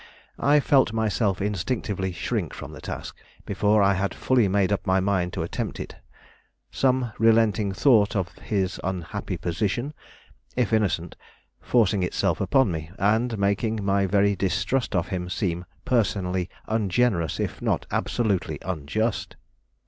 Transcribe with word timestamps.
I 0.39 0.59
felt 0.59 0.93
myself 0.93 1.43
instinctively 1.43 2.11
shrink 2.11 2.55
from 2.55 2.71
the 2.71 2.81
task, 2.81 3.15
before 3.45 3.83
I 3.83 3.93
had 3.93 4.15
fully 4.15 4.47
made 4.47 4.71
up 4.71 4.87
my 4.87 4.99
mind 4.99 5.31
to 5.33 5.43
attempt 5.43 5.79
it; 5.79 5.95
some 6.71 7.11
relenting 7.19 7.71
thought 7.71 8.15
of 8.15 8.31
his 8.39 8.79
unhappy 8.83 9.37
position, 9.37 9.93
if 10.55 10.73
innocent, 10.73 11.15
forcing 11.59 12.01
itself 12.01 12.41
upon 12.41 12.71
me, 12.71 12.89
and 12.97 13.37
making 13.37 13.85
my 13.85 14.07
very 14.07 14.35
distrust 14.35 14.95
of 14.95 15.09
him 15.09 15.29
seem 15.29 15.65
personally 15.85 16.49
ungenerous 16.65 17.39
if 17.39 17.61
not 17.61 17.85
absolutely 17.91 18.57
unjust. 18.63 19.35